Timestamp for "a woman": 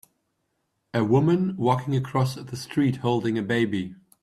0.95-1.55